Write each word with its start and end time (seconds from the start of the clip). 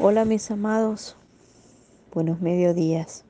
Hola 0.00 0.24
mis 0.24 0.48
amados, 0.52 1.16
buenos 2.14 2.40
mediodías. 2.40 3.24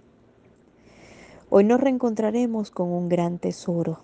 Hoy 1.49 1.65
nos 1.65 1.81
reencontraremos 1.81 2.71
con 2.71 2.91
un 2.91 3.09
gran 3.09 3.39
tesoro. 3.39 4.01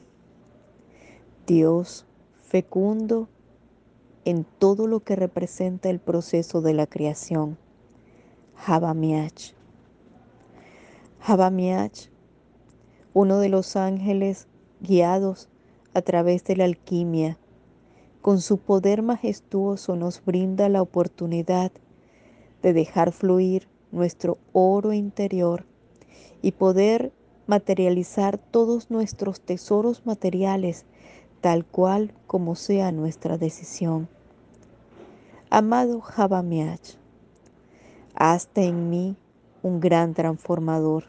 Dios 1.46 2.06
fecundo 2.40 3.28
en 4.24 4.46
todo 4.58 4.86
lo 4.86 5.00
que 5.00 5.14
representa 5.14 5.90
el 5.90 6.00
proceso 6.00 6.62
de 6.62 6.72
la 6.72 6.86
creación. 6.86 7.58
Habamiach. 8.66 9.52
Habamiach, 11.20 12.08
uno 13.12 13.40
de 13.40 13.50
los 13.50 13.76
ángeles 13.76 14.48
guiados 14.80 15.50
a 15.92 16.00
través 16.00 16.44
de 16.44 16.56
la 16.56 16.64
alquimia, 16.64 17.36
con 18.22 18.40
su 18.40 18.56
poder 18.56 19.02
majestuoso 19.02 19.96
nos 19.96 20.24
brinda 20.24 20.70
la 20.70 20.80
oportunidad 20.80 21.70
de 21.70 21.84
dejar 22.72 23.12
fluir 23.12 23.68
nuestro 23.92 24.38
oro 24.52 24.92
interior 24.92 25.64
y 26.42 26.52
poder 26.52 27.12
materializar 27.46 28.38
todos 28.38 28.90
nuestros 28.90 29.40
tesoros 29.40 30.06
materiales 30.06 30.84
tal 31.40 31.64
cual 31.64 32.14
como 32.26 32.54
sea 32.54 32.90
nuestra 32.90 33.36
decisión. 33.36 34.08
Amado 35.50 36.00
Jabamiach, 36.00 36.96
hazte 38.14 38.64
en 38.64 38.88
mí 38.88 39.16
un 39.62 39.80
gran 39.80 40.14
transformador. 40.14 41.04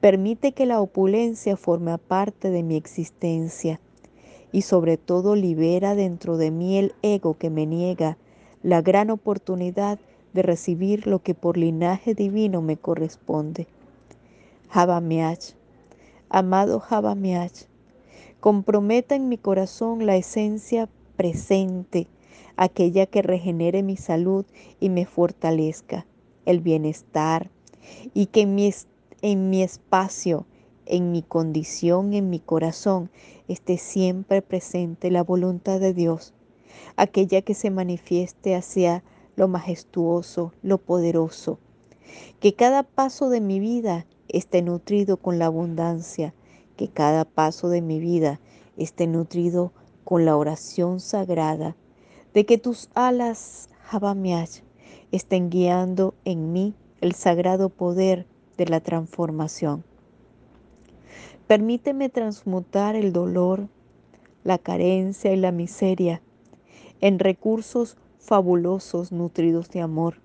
Permite 0.00 0.52
que 0.52 0.66
la 0.66 0.80
opulencia 0.80 1.56
forme 1.56 1.96
parte 1.98 2.50
de 2.50 2.62
mi 2.62 2.76
existencia 2.76 3.80
y 4.52 4.62
sobre 4.62 4.96
todo 4.96 5.34
libera 5.34 5.94
dentro 5.94 6.36
de 6.36 6.50
mí 6.50 6.78
el 6.78 6.94
ego 7.02 7.36
que 7.38 7.50
me 7.50 7.66
niega 7.66 8.18
la 8.62 8.82
gran 8.82 9.10
oportunidad 9.10 9.98
de 10.36 10.42
recibir 10.42 11.08
lo 11.08 11.22
que 11.22 11.34
por 11.34 11.56
linaje 11.56 12.14
divino 12.14 12.62
me 12.62 12.76
corresponde. 12.76 13.66
Jabamiach, 14.68 15.54
amado 16.28 16.78
Jabamiach, 16.78 17.64
comprometa 18.38 19.16
en 19.16 19.28
mi 19.28 19.38
corazón 19.38 20.04
la 20.06 20.16
esencia 20.16 20.88
presente, 21.16 22.06
aquella 22.56 23.06
que 23.06 23.22
regenere 23.22 23.82
mi 23.82 23.96
salud 23.96 24.44
y 24.78 24.90
me 24.90 25.06
fortalezca, 25.06 26.06
el 26.44 26.60
bienestar, 26.60 27.50
y 28.12 28.26
que 28.26 28.42
en 28.42 28.54
mi, 28.54 28.72
en 29.22 29.50
mi 29.50 29.62
espacio, 29.62 30.46
en 30.84 31.12
mi 31.12 31.22
condición, 31.22 32.12
en 32.12 32.28
mi 32.28 32.40
corazón, 32.40 33.10
esté 33.48 33.78
siempre 33.78 34.42
presente 34.42 35.10
la 35.10 35.22
voluntad 35.22 35.80
de 35.80 35.94
Dios, 35.94 36.34
aquella 36.96 37.40
que 37.40 37.54
se 37.54 37.70
manifieste 37.70 38.54
hacia 38.54 39.02
lo 39.36 39.48
majestuoso, 39.48 40.52
lo 40.62 40.78
poderoso. 40.78 41.58
Que 42.40 42.54
cada 42.54 42.82
paso 42.82 43.28
de 43.28 43.40
mi 43.40 43.60
vida 43.60 44.06
esté 44.28 44.62
nutrido 44.62 45.18
con 45.18 45.38
la 45.38 45.46
abundancia, 45.46 46.34
que 46.76 46.88
cada 46.88 47.24
paso 47.24 47.68
de 47.68 47.82
mi 47.82 48.00
vida 48.00 48.40
esté 48.76 49.06
nutrido 49.06 49.72
con 50.04 50.24
la 50.24 50.36
oración 50.36 51.00
sagrada, 51.00 51.76
de 52.34 52.44
que 52.44 52.58
tus 52.58 52.90
alas, 52.94 53.68
Jabamiach, 53.84 54.62
estén 55.12 55.50
guiando 55.50 56.14
en 56.24 56.52
mí 56.52 56.74
el 57.00 57.14
sagrado 57.14 57.68
poder 57.68 58.26
de 58.56 58.66
la 58.66 58.80
transformación. 58.80 59.84
Permíteme 61.46 62.08
transmutar 62.08 62.96
el 62.96 63.12
dolor, 63.12 63.68
la 64.42 64.58
carencia 64.58 65.32
y 65.32 65.36
la 65.36 65.52
miseria 65.52 66.20
en 67.00 67.18
recursos 67.18 67.96
fabulosos 68.26 69.12
nutridos 69.12 69.70
de 69.70 69.80
amor, 69.80 70.20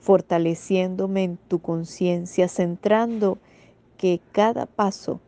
fortaleciéndome 0.00 1.22
en 1.22 1.36
tu 1.36 1.60
conciencia, 1.60 2.48
centrando 2.48 3.38
que 3.96 4.20
cada 4.32 4.66
paso 4.66 5.20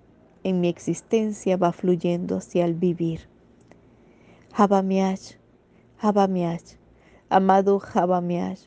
en 0.43 0.61
mi 0.61 0.69
existencia 0.69 1.57
va 1.57 1.73
fluyendo 1.73 2.39
hacia 2.39 2.65
el 2.65 2.75
vivir. 2.75 3.29
Jabamiach, 4.53 5.39
Jabamiach, 5.99 6.77
amado 7.29 7.79
Jabamiach, 7.79 8.59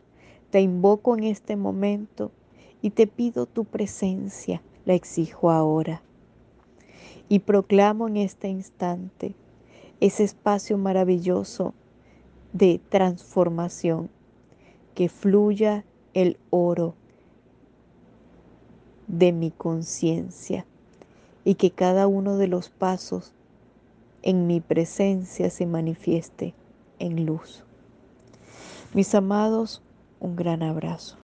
te 0.50 0.62
invoco 0.62 1.18
en 1.18 1.26
este 1.26 1.58
momento 1.58 2.32
y 2.82 2.92
te 2.92 3.06
pido 3.06 3.48
tu 3.48 3.66
presencia, 3.66 4.62
la 4.86 4.94
exijo 4.94 5.52
ahora. 5.52 6.02
Y 7.28 7.40
proclamo 7.40 8.08
en 8.08 8.18
este 8.18 8.48
instante 8.48 9.36
ese 10.00 10.24
espacio 10.24 10.78
maravilloso 10.78 11.74
de 12.56 12.80
transformación, 12.88 14.10
que 14.94 15.10
fluya 15.10 15.84
el 16.14 16.38
oro 16.52 16.96
de 19.08 19.34
mi 19.34 19.52
conciencia 19.52 20.66
y 21.44 21.56
que 21.56 21.72
cada 21.72 22.08
uno 22.08 22.38
de 22.38 22.48
los 22.48 22.70
pasos 22.70 23.34
en 24.22 24.48
mi 24.48 24.62
presencia 24.62 25.50
se 25.50 25.66
manifieste 25.66 26.54
en 26.98 27.26
luz. 27.26 27.66
Mis 28.94 29.14
amados, 29.14 29.82
un 30.22 30.38
gran 30.38 30.64
abrazo. 30.64 31.14